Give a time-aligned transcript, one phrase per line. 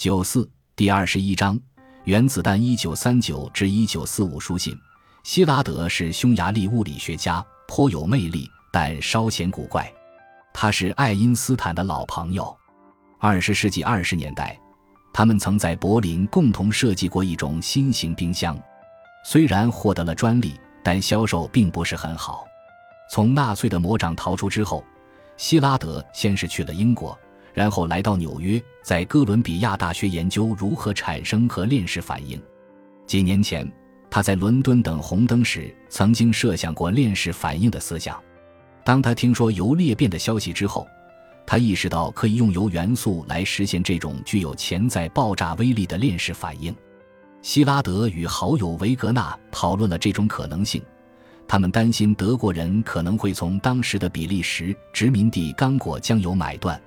[0.00, 1.60] 九四第二十一章
[2.04, 4.74] 原子弹一九三九至一九四五书信。
[5.24, 9.92] 希拉德是匈牙利物理学家，颇有魅力，但稍显古怪。
[10.54, 12.56] 他是爱因斯坦的老朋友。
[13.18, 14.58] 二十世纪二十年代，
[15.12, 18.58] 他们曾在柏林共同设计过一种新型冰箱。
[19.22, 22.46] 虽然获得了专利，但销售并不是很好。
[23.10, 24.82] 从纳粹的魔掌逃出之后，
[25.36, 27.14] 希拉德先是去了英国。
[27.52, 32.40] 然后来到纽约，在哥伦比亚大学研究如何产生和链式反应。
[33.06, 33.70] 几年前，
[34.08, 38.20] 他在伦敦等红灯时曾经设想过链式反应的思想。
[38.84, 40.86] 当他听说铀裂变的消息之后，
[41.46, 46.74] 他意识到可以用铀元素来实现这种具有潜在爆炸威力的链式反应。
[47.42, 50.82] 希拉德与好友维格纳讨论了这种可能性。
[51.48, 56.80] 他们担心德国人可能会从当时的比利时殖民地刚果将油买断。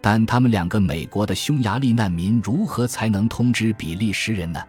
[0.00, 4.62] 但他们两个美国的匈牙利难民如何才能通知比利时人呢？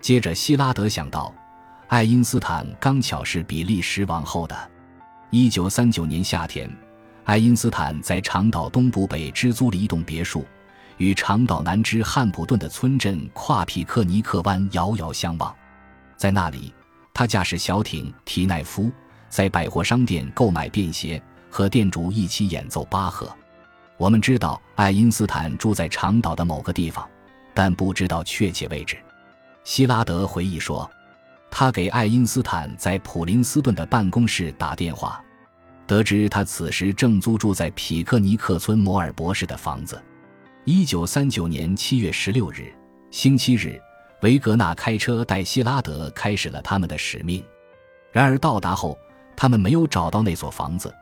[0.00, 1.32] 接着，希拉德想到，
[1.88, 4.70] 爱因斯坦刚巧是比利时王后的。
[5.30, 6.70] 一九三九年夏天，
[7.24, 10.44] 爱因斯坦在长岛东部北支租了一栋别墅，
[10.96, 15.54] 与长岛南支汉普顿的村镇跨皮克尼克湾遥遥相望。
[16.16, 16.74] 在那里，
[17.14, 18.90] 他驾驶小艇提奈夫，
[19.28, 23.30] 在百货商店购买便携，和店主一起演奏巴赫。
[24.02, 27.08] 我们知道爱因斯坦住在长岛的某个地方，
[27.54, 28.96] 但不知道确切位置。
[29.62, 30.90] 希拉德回忆说，
[31.52, 35.22] 他给爱因斯坦在普林斯顿的办公室打电话，
[35.86, 40.02] 得知他此时正租住在匹克尼克村摩尔博士的房子。
[40.64, 42.74] 一九三九年七月十六日，
[43.12, 43.80] 星期日，
[44.22, 47.40] 维格纳开车带希拉德开始了他们的使命。
[48.10, 48.98] 然而到达后，
[49.36, 50.92] 他们没有找到那所房子。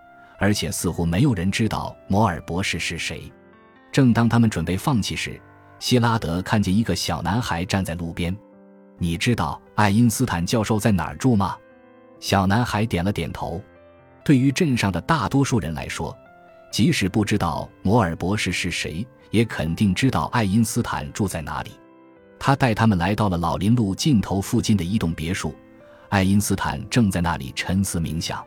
[0.41, 3.31] 而且似乎没有人知道摩尔博士是谁。
[3.93, 5.39] 正当他们准备放弃时，
[5.79, 8.35] 希拉德看见一个小男孩站在路边。
[8.99, 11.57] 你知道爱因斯坦教授在哪儿住吗？
[12.21, 13.63] 小男孩点了点头。
[14.25, 16.17] 对于镇上的大多数人来说，
[16.73, 21.73] 即使不知道摩尔博士是谁，也肯定知道爱因斯坦住在哪里。
[22.39, 25.55] 他带他们来到了老林路尽头附近的一栋别墅，
[26.09, 28.43] 爱因斯坦正在那里沉思冥想。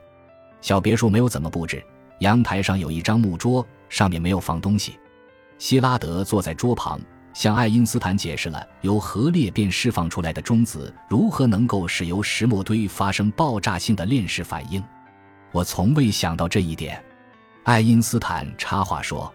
[0.63, 1.83] 小别墅没有怎么布置，
[2.19, 4.97] 阳台上有一张木桌，上面没有放东西。
[5.57, 7.01] 希拉德坐在桌旁，
[7.33, 14.81] 向爱因斯坦解释了由核裂变释放出来的中子如何能够使由石墨堆发生爆炸性的链式反应。
[15.51, 17.03] 我从未想到这一点，
[17.63, 19.31] 爱因斯坦插话说。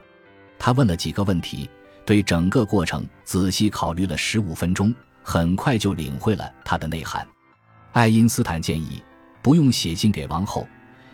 [0.59, 1.69] 他问了几个问题，
[2.07, 7.29] 对整个过程仔细考虑了十五分钟，很快就领会了它的内涵。
[7.93, 9.03] 爱因斯坦建议
[9.43, 10.67] 不用写信给王后。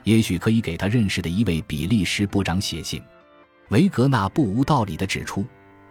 [0.04, 3.02] 也许可以给他认识的一位比利时部长写信。
[3.70, 5.44] 维格纳不无道理地指出，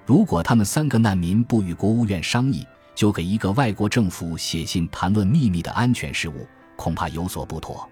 [0.06, 7.90] 如果他们三个难民不与国务院商议，就给一个外国政府写信谈论秘密的安全事务，恐怕有所不妥。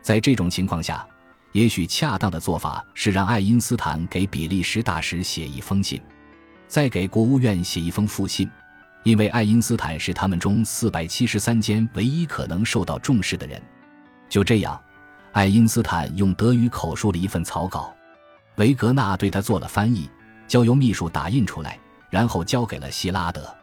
[0.00, 1.04] 在这种情况下，
[1.50, 6.00] 也许恰当的做法是让爱因斯坦给比利时大使写一封信，
[6.68, 8.48] 再给国务院写一封复信，
[9.02, 13.60] 因为爱因斯坦是他们中四百七十三间唯一可能受到重视的人。
[14.28, 14.80] 就这样。
[15.36, 17.94] 爱因斯坦用德语口述了一份草稿，
[18.54, 20.08] 维格纳对他做了翻译，
[20.48, 23.54] 交由秘书打印出来，然后交给了希拉德。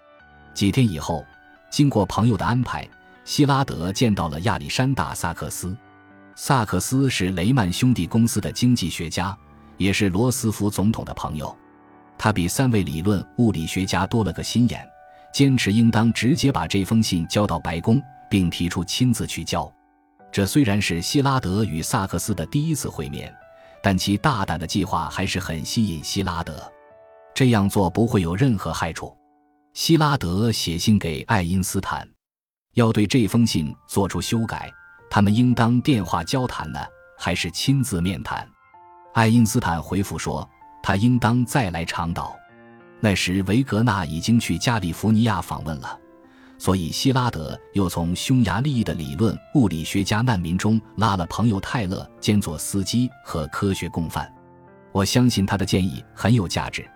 [0.54, 1.26] 几天以后，
[1.72, 2.88] 经过朋友的安排，
[3.26, 5.76] 希拉德见到了亚历山大·萨克斯。
[6.36, 9.36] 萨克斯是雷曼兄弟公司的经济学家，
[9.78, 11.58] 也是罗斯福总统的朋友。
[12.20, 14.88] 他比三位理论物理学家多了个心眼，
[15.34, 19.74] 坚持应当直接把这封信交到白宫，并提出亲自去交。
[20.34, 23.32] 这虽然是希拉德与萨克斯的第一次会面，
[23.84, 26.60] 但其大胆的计划还是很吸引希拉德。
[27.36, 29.16] 这样做不会有任何害处。
[29.76, 32.08] 希拉德写信给爱因斯坦，
[32.74, 34.72] 要对这封信做出修改。
[35.08, 36.80] 他们应当电话交谈呢，
[37.16, 38.48] 还是亲自面谈？
[39.14, 40.50] 爱因斯坦回复说，
[40.82, 42.36] 他应当再来长岛。
[43.00, 46.00] 那时维格纳已经去加利福尼亚访问了。
[46.58, 54.32] 所以，希拉德又从匈牙利的理论物理学家难民中拉了朋友泰勒兼做司机和科学共犯。
[54.94, 56.90] 我相信他的建议很有价值。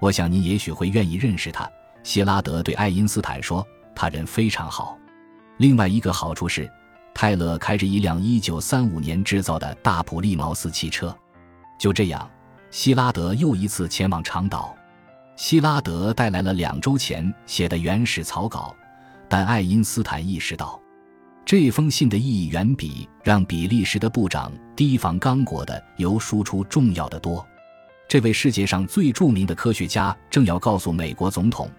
[0.00, 1.70] 我想您也许会愿意认识他。
[2.02, 3.64] 希拉德对爱因斯坦说
[3.94, 4.98] ：“他人非常好。”
[5.58, 6.68] 另外一个好处是，
[7.14, 11.16] 泰勒开着一辆1935年制造的大普利茅斯汽车。
[11.78, 12.28] 就这样，
[12.72, 14.74] 希拉德又一次前往长岛。
[15.36, 18.74] 希拉德带来了两周前写的原始草稿。
[19.32, 20.78] 但爱因斯坦意识到，
[21.42, 27.42] 这封信的意义远比让比利时的部长提防刚果的油输出重要的多。
[28.06, 31.70] 这位世界上最著名的科学家正要告诉美国总统，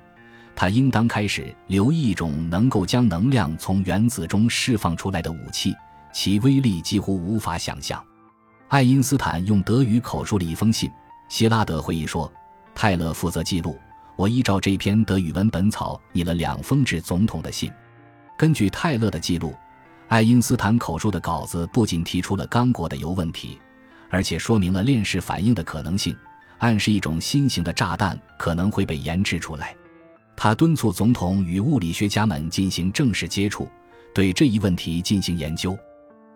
[0.56, 5.76] 他应当开始留意一种能够将能量从原子中释放出来的武器，
[6.12, 8.04] 其威力几乎无法想象。
[8.70, 10.90] 爱因斯坦用德语口述了一封信。
[11.30, 12.34] 希拉德回忆说
[12.74, 13.78] ：“泰勒负责记录，
[14.24, 17.70] 我依照这篇德语文本草拟了两封致总统的信。
[18.38, 19.54] 根据泰勒的记录，
[20.08, 23.60] 爱因斯坦口述的稿子不仅提出了刚果的铀问题，
[24.10, 26.16] 而且说明了链式反应的可能性，
[26.60, 29.76] 暗示一种新型的炸弹可能会被研制出来。”
[30.38, 33.68] 他敦促总统与物理学家们进行正式接触，
[34.16, 35.78] 对这一问题进行研究。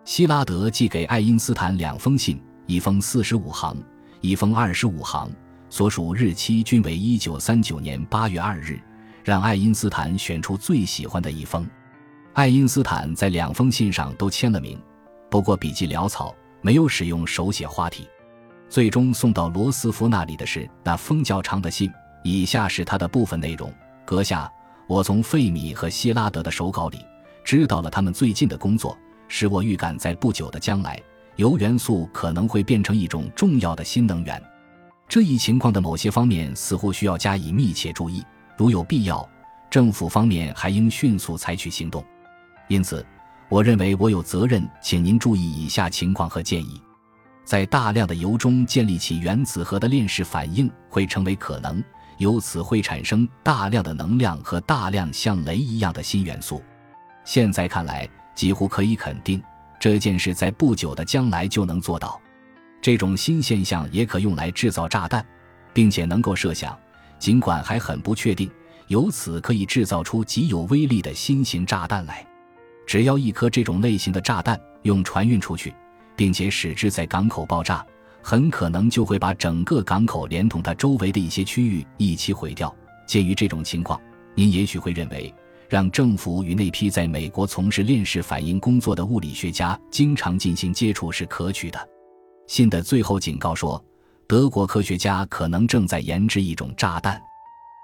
[0.04, 3.74] 希拉德寄给爱因斯坦两封信，一封四十五行，
[4.20, 5.30] 一封二十五行，
[5.70, 8.80] 所属日期均为一九三九年八月二日，
[9.22, 11.68] 让爱因斯坦选出最喜欢的一封。
[12.32, 14.80] 爱因斯坦在两封信上都签了名，
[15.30, 18.08] 不过笔迹潦草，没有使用手写花体。
[18.68, 21.90] 最终送到罗斯福那里的是那封较长的信，
[22.22, 23.72] 以下是他的部分内容。
[24.04, 24.50] 阁下，
[24.86, 26.98] 我从费米和希拉德的手稿里
[27.44, 31.00] 知道了他们最近的工作，使我预感在不久的将来，
[31.36, 34.42] 铀元素可能会变成一种重要的新能源。
[35.08, 38.22] 这一情况的某些方面似乎需要加以密切注意，
[38.58, 39.26] 如有必要，
[39.70, 42.04] 政府方面还应迅速采取行动。
[42.68, 43.04] 因此，
[43.48, 46.78] 我认为我有责任请您注意以下情况和建议：
[47.42, 51.82] 在大量的铀中建立起原子核的链式反应会成为可能。
[52.18, 56.60] 由此会产生大量的能量和大量像雷一样的新元素。
[57.24, 59.40] 现在看来，几乎可以肯定，
[59.78, 62.20] 这件事在不久的将来就能做到。
[62.80, 65.24] 这种新现象也可用来制造炸弹，
[65.72, 66.78] 并且能够设想，
[67.18, 68.50] 尽管还很不确定，
[68.86, 72.26] 由此可以制造出极有威力的新型炸弹来。
[72.86, 75.74] 只要一颗这种类型的炸弹用船运出去，
[76.16, 77.84] 并且使之在港口爆炸。
[78.20, 82.74] 很可能就会把整个港口连同它周围的一些区域一起毁掉。
[83.06, 83.98] 鉴于这种情况，
[84.34, 85.32] 您也许会认为，
[85.68, 91.88] 让政府与那批在美国从事链式反应工作的物理学家经常进行接触是可取的。
[92.48, 93.82] 信的最后警告说，
[94.26, 97.22] 德国科学家可能正在研制一种炸弹。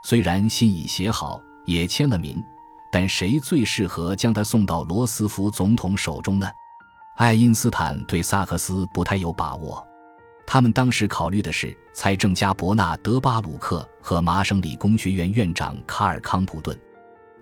[0.05, 2.43] 虽然信已写好，也签了名，
[2.90, 6.49] 但谁最适合将它送到罗斯福总统手中呢？
[7.16, 9.87] 爱因斯坦对萨克斯不太有把握。
[10.46, 16.78] 他们当时考虑的是财政家伯纳德·巴鲁克和麻省理工学院院长卡尔·康普顿。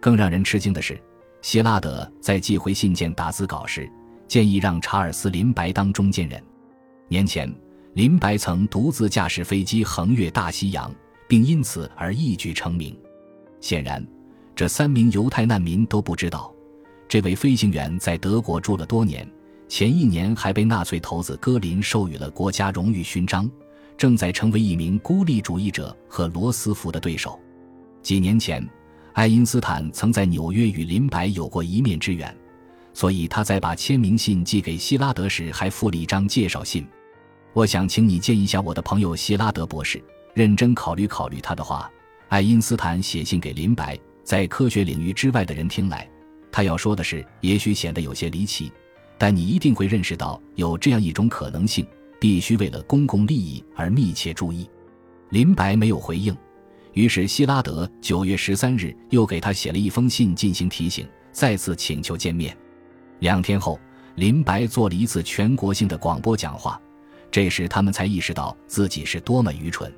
[0.01, 1.01] 更让人吃惊的是，
[1.41, 3.89] 希拉德在寄回信件打字稿时，
[4.27, 6.43] 建议让查尔斯·林白当中间人。
[7.13, 7.55] 年前，
[7.93, 10.91] 林白曾独自驾驶飞机横越大西洋，
[11.29, 12.99] 并因此而一举成名。
[13.61, 14.03] 显然，
[14.57, 16.51] 这三名犹太难民都不知道，
[17.07, 19.31] 这位飞行员在德国住了多年。
[19.69, 23.51] 前一年还被纳粹头子戈林授予了国家荣誉勋章，
[23.99, 27.39] 正在成为一名孤立主义者和罗斯福的对手。
[28.01, 28.67] 几年前，
[29.13, 32.35] 爱因斯坦曾在纽约与林白有过一面之缘，
[32.95, 36.87] 所以他在把签名信寄给希拉德时还附了一张介绍信。
[37.55, 40.03] 我想请你见一下我的朋友希拉德博士，
[40.35, 41.91] 认真考虑考虑他的话。
[42.29, 46.09] 爱因斯坦写信给林白，在科学领域之外的人听来，
[46.51, 48.73] 他要说的是也许显得有些离奇。
[49.19, 51.87] 但你一定会认识到有这样一种可能性，
[52.19, 54.69] 必须为了公共利益而密切注意。
[55.29, 56.35] 林白没有回应，
[56.95, 62.57] 于是希拉德九月十三日又给他写了一封信进行提醒，再次请求见面。
[63.19, 63.79] 两天后，
[64.15, 66.81] 林白做了一次全国性的广播讲话，
[67.33, 69.93] 这时他们才意识到自己是多么愚蠢。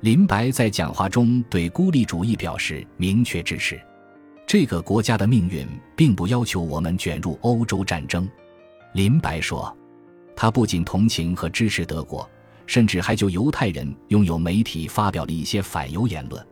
[0.00, 3.80] 林白在讲话中对孤立主义表示明确支持，
[4.46, 5.66] 这个国家的命运
[5.96, 8.28] 并不要求我们卷入欧洲战争。
[8.92, 9.74] 林白说
[10.36, 12.28] ：“他不仅同情和支持德国，
[12.66, 16.44] 甚至还就犹太人拥有媒体发表了一些反犹言论。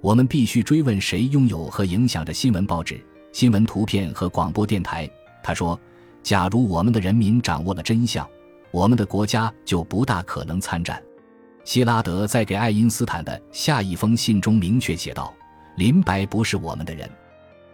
[0.00, 3.00] 我们必须追问谁拥有和影响着新闻报纸、
[3.32, 5.08] 新闻图片和广播电台。”
[5.44, 5.78] 他说
[6.22, 8.28] ：“假如我们的人民掌握了真相，
[8.70, 11.02] 我们的国家就不大可能参战。”
[11.64, 15.34] 希拉德在给爱因斯坦的下一封信中明确写道
[15.76, 17.10] ：“林白不是我们的人，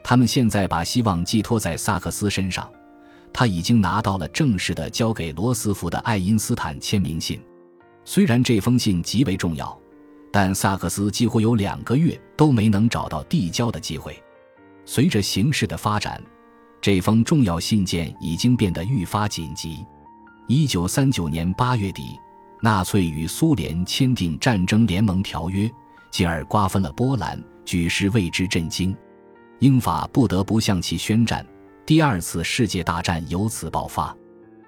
[0.03, 2.69] 他们现在把希望寄托在萨克斯身上。”
[3.33, 7.43] 他已经拿到了正式的交给罗斯福的爱因斯坦签名信，
[8.05, 9.77] 虽然这封信极为重要，
[10.31, 14.23] 但萨克斯几乎有两个月都没能找到递交的机会。
[14.85, 16.23] 随着形势的发展，
[16.81, 19.85] 这封重要信件已经变得愈发紧急。
[20.47, 22.21] 一九三九年八月底，
[22.61, 25.71] 纳粹与苏联签订战争联盟条约，
[26.11, 28.95] 进而瓜分了波兰，举世为之震惊。
[29.61, 31.45] 英法不得不向其宣战。
[31.87, 34.15] 第二次世界大战由此爆发，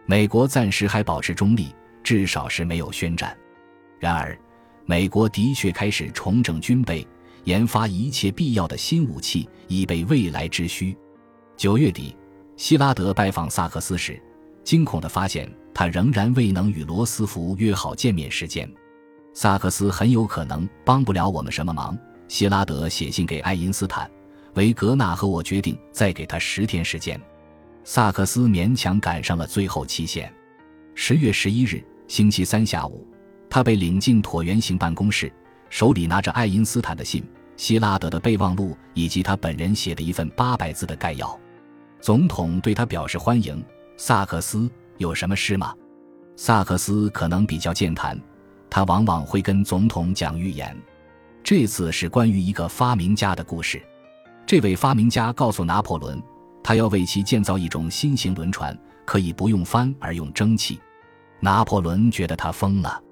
[0.07, 3.37] 美国暂时还保持中立，至少是没有宣战。
[4.01, 4.39] 然而，
[4.87, 7.07] 美国的确开始重整军备，
[7.45, 10.97] 研发一切必要的新武器，以备未来之需。
[11.55, 12.17] 九月底，
[12.57, 14.19] 希拉德拜访萨克斯时，
[14.65, 18.67] 惊恐地发现他仍然未能与罗斯福约好见面时间。
[19.35, 21.95] 萨克斯很有可能帮不了我们什么忙。
[22.29, 24.11] 希拉德写信给爱因斯坦、
[24.55, 27.21] 维格纳和我，决定再给他十天时间。
[27.85, 30.33] 萨克斯勉强赶上了最后期限。
[30.95, 33.07] 十月十一日，星期三下午，
[33.51, 35.31] 他被领进椭圆形办公室，
[35.69, 37.23] 手里拿着爱因斯坦的信、
[37.59, 41.39] 希拉德的备忘录以及他本人写的一份八百字的概要。
[42.01, 43.63] 总统对他表示欢迎。
[43.99, 45.75] 萨克斯有什么事吗？
[46.37, 48.21] 萨克斯可能比较健谈，
[48.69, 50.77] 他往往会跟总统讲预言。
[51.43, 53.81] 这次是关于一个发明家的故事。
[54.45, 56.23] 这位发明家告诉拿破仑，
[56.63, 60.81] 他要为其建造一种新型轮船，可以不用帆而用蒸汽。
[61.41, 63.03] 拿破仑觉得他疯了。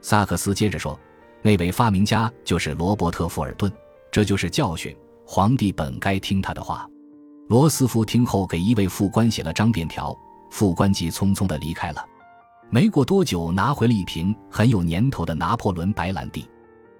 [0.00, 0.98] 萨克斯接着说
[1.42, 3.72] ：“那位发明家就是罗伯特·富尔顿，
[4.10, 4.94] 这就是教训。
[5.26, 6.88] 皇帝本该听他的话。”
[7.48, 10.16] 罗斯福听后给一位副官写了张便条，
[10.50, 12.04] 副官急匆匆地离开了。
[12.70, 16.48] 没过多久，拿回了一瓶很有年头的拿破仑白兰地。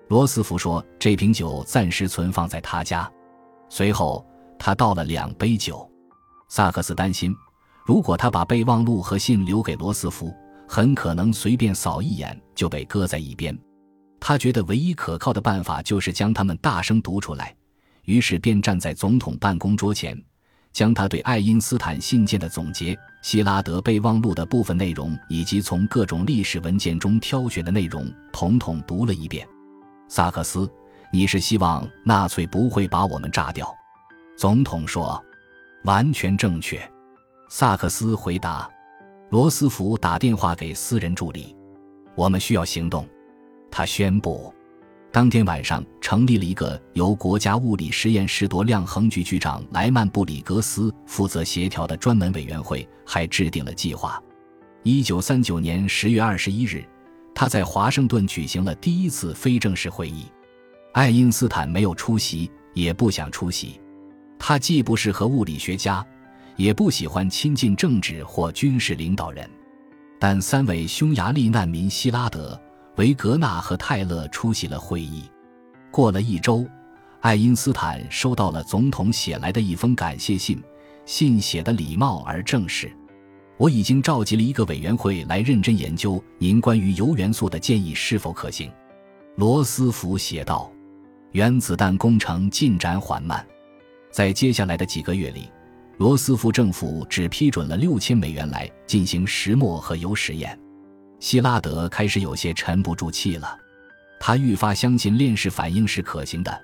[0.09, 3.11] 罗斯福说：“这瓶酒暂时存放在他家。”
[3.69, 4.25] 随后，
[4.57, 5.91] 他倒了两杯酒。
[6.49, 7.35] 萨克斯担心，
[7.85, 10.33] 如果他把备忘录和信留给罗斯福，
[10.69, 13.59] 很可能随便扫一眼就被搁在一边。
[14.21, 17.53] 他觉得唯一可靠的办法就是将它们大声读出来，
[18.05, 20.17] 于是便站在总统办公桌前，
[20.73, 29.45] 将他对爱因斯坦信件的总结、希拉德备忘录的部分内容以及从各种历史文件中挑选的内容统统读了一遍。
[30.06, 30.71] 萨克斯，
[31.12, 33.68] 你是希望纳粹不会把我们炸掉？
[34.38, 35.21] 总统说
[35.83, 36.80] ：“完全正确。”
[37.50, 38.71] 萨克斯回答。
[39.30, 41.56] 罗斯福打电话给私人助理
[42.14, 43.09] ：“我们需要行动。”
[43.73, 44.54] 他宣布。
[45.13, 54.23] 当天晚上，成立了一个由国家物理实验室多量衡局局长莱曼布里格斯负责协调的专门委员会，还制定了计划。
[54.83, 56.85] 一九三九年十月二十一日。
[57.39, 60.25] 他在华盛顿举行了第一次非正式会议，
[60.95, 63.79] 爱因斯坦没有出席，也不想出席。
[64.39, 66.03] 他既不适合物理学家，
[66.57, 69.47] 也不喜欢亲近政治或军事领导人。
[70.19, 72.59] 但三位匈牙利难民希拉德、
[72.97, 75.25] 维格纳和泰勒出席了会议。
[75.91, 76.67] 过了一周，
[77.21, 80.62] 爱因斯坦收到了总统写来的一封感谢信，
[81.05, 82.91] 信写的礼貌而正式。
[83.59, 88.71] 我已经召集了一个委员会来认真研究您关于铀元素的建议是否可行，
[89.37, 90.71] 罗斯福写道。
[91.33, 93.47] 原子弹工程进展缓慢，
[94.11, 95.50] 在接下来的几个月里，
[95.99, 100.59] 罗斯福政府只批准了六千美元来进行石墨和铀实验。
[101.18, 103.58] 希拉德开始有些沉不住气了，
[104.20, 106.62] 他愈发相信链式反应是可行的。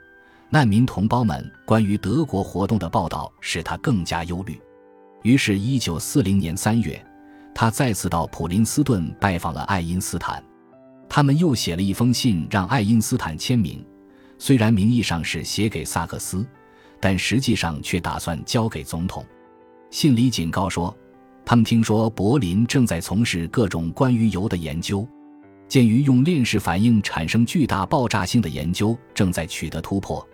[0.50, 4.61] 难民同胞们关于德国活动的报道使他更加忧虑。
[5.23, 7.02] 于是，一九四零年三月，
[7.54, 10.42] 他再次到普林斯顿拜访了爱因斯坦。
[11.09, 13.85] 他们又写了一封信，让爱因斯坦签名。
[14.38, 16.44] 虽然名义上是写给萨克斯，
[17.00, 19.25] 但实际上却打算交给总统。
[19.90, 20.94] 信里警告说，
[21.45, 25.07] 他们听说柏林正在从事各种关于铀的研究。
[25.69, 30.27] 鉴于用链式反应产生巨大爆炸性的研究正在取得突破。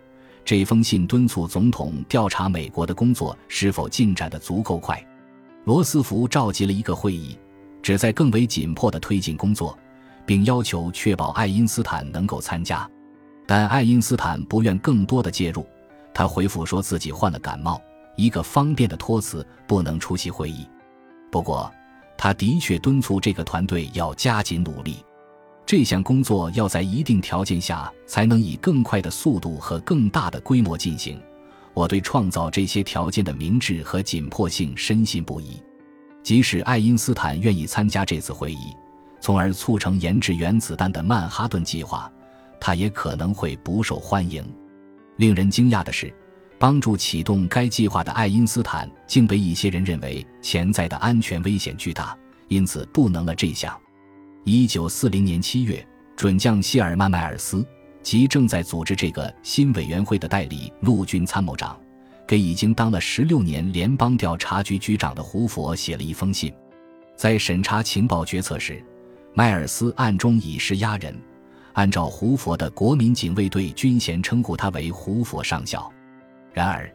[0.44, 5.00] 这封信敦促总统调查美国的工作是否进展得足够快。
[5.64, 7.38] 罗斯福召集了一个会议，
[7.82, 9.78] 旨在更为紧迫地推进工作，
[10.24, 12.88] 并要求确保爱因斯坦能够参加。
[13.46, 15.66] 但爱因斯坦不愿更多的介入，
[16.12, 17.80] 他回复说自己患了感冒，
[18.16, 20.66] 一个方便的托词，不能出席会议。
[21.30, 21.70] 不过，
[22.16, 25.04] 他的确敦促这个团队要加紧努力。
[25.66, 31.20] 这项工作要在一定条件下才能以更快的速度和更大的规模进行。
[31.74, 35.62] 我对创造这些条件的明智和紧迫性深信不疑。
[36.22, 38.74] 即使爱因斯坦愿意参加这次会议，
[39.20, 42.10] 从而促成研制原子弹的曼哈顿计划，
[42.58, 44.44] 他也可能会不受欢迎。
[45.18, 46.12] 令人惊讶的是，
[46.58, 52.16] 帮助启动该计划的爱因斯坦竟被一些人认为潜在的安全危险巨大，
[52.48, 53.78] 因此不能了这项。
[54.44, 55.86] 一九四零年七月，
[56.16, 57.64] 准将谢尔曼·迈尔斯
[58.02, 61.78] 及正在组织这个新委员会的代理陆军参谋长，
[62.26, 66.52] 给已经当了十六年联邦调查局局长的胡佛写了一封信。
[67.14, 68.82] 在审查情报决策时，
[69.34, 71.16] 迈尔斯暗中以势压人，
[71.74, 75.92] 按照胡佛的国民警卫队军衔称呼他为胡佛上校。
[76.58, 76.92] 然而，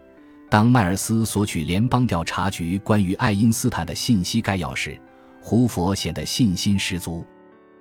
[0.50, 5.00] 当迈尔斯索取联邦调查局关于爱因斯坦的信息概要时，
[5.41, 7.25] 胡佛显得信心十足。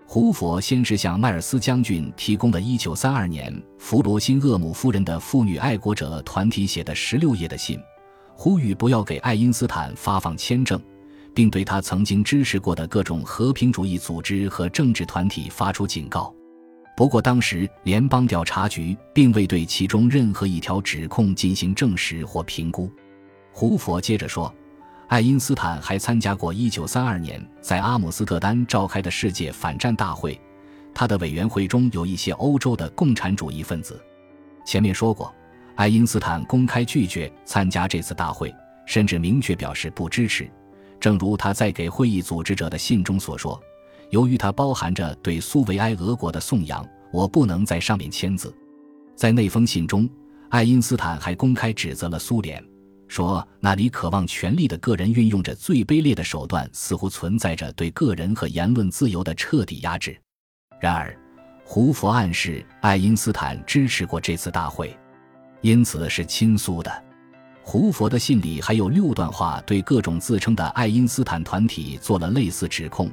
[0.06, 7.80] 胡佛先是向迈尔斯将军提供了1932年弗罗辛厄姆夫人的妇女爱国者团体写的16页的信，
[8.36, 10.80] 呼吁不要给爱因斯坦发放签证，
[11.34, 16.32] 并对他曾经支持过的各种和平主义组织和政治团体发出警告。
[17.02, 22.88] 不过，当时联邦调查局并未对其中任何一条指控进行证实或评估。
[23.50, 24.54] 胡佛接着说。
[25.08, 30.40] 爱因斯坦还参加过1932年在阿姆斯特丹召开的世界反战大会，
[30.94, 34.00] 他的委员会中有一些欧洲的共产主义分子。
[34.64, 35.34] 前面说过，
[35.74, 38.54] 爱因斯坦公开拒绝参加这次大会，
[38.86, 40.48] 甚至明确表示不支持。
[41.00, 43.60] 正如他在给会议组织者的信中所说
[44.12, 48.54] ：“由于它包含着对苏维埃俄国的颂扬，我不能在上面签字。”
[49.16, 50.06] 在那封信中，
[50.50, 52.62] 爱因斯坦还公开指责了苏联。
[53.08, 60.14] 说那里渴望权力的个人运用着最卑劣的手段，似乎存在着对个人和言论自由的彻底压制。
[60.78, 61.18] 然而，
[61.64, 64.94] 胡佛暗示爱因斯坦支持过这次大会，
[65.62, 67.04] 因此是亲苏的。
[67.62, 73.10] 胡佛的信里还有六段话，对各种自称的爱因斯坦团体做了类似指控，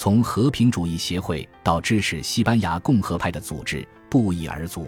[0.00, 4.86] 从和平主义协会到支持西班牙共和派的组织，不一而足。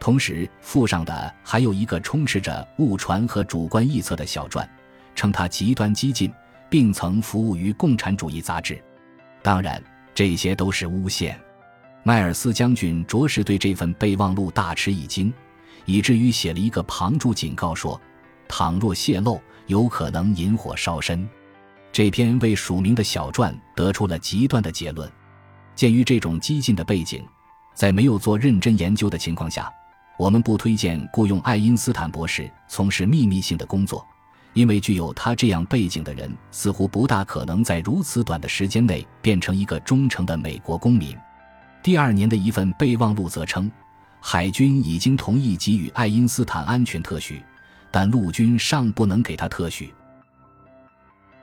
[0.00, 4.66] 同时附上的还有一个充斥着误传和主观臆测的小传，
[5.14, 6.32] 称他极端激进，
[6.70, 8.82] 并曾服务于共产主义杂志。
[9.42, 9.82] 当然，
[10.14, 11.38] 这些都是诬陷。
[12.02, 15.30] 迈尔斯将军着实对这份备忘录大吃一惊，
[15.84, 18.00] 以至于写了一个旁注警告说
[18.48, 21.28] ：“倘若泄露，有可能引火烧身。”
[21.92, 25.10] 这篇未署名的小传得出了极端的结论。
[25.74, 27.24] 鉴于这种激进的背景，
[27.74, 29.70] 在没有做认真研究的情况下。
[30.18, 34.06] 我们不推荐雇佣爱因斯坦博士从事秘密性的工作，
[34.52, 41.16] 因为具有他这样背景的人似乎不大可能在如此短的时间内变成一个忠诚的美国公民。
[41.82, 43.72] 第二年的一份备忘录则称，
[44.20, 47.42] 海军已经同意给予爱因斯坦安全特许，
[47.90, 49.90] 但陆军尚不能给他特许。